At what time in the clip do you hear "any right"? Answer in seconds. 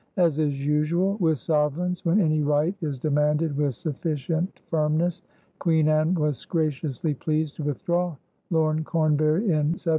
2.19-2.73